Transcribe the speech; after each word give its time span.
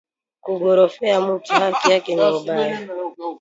Ku 0.43 0.51
gorofea 0.61 1.17
mutu 1.27 1.51
haki 1.59 1.85
yake 1.91 2.11
ni 2.15 2.21
mubaya 2.31 2.79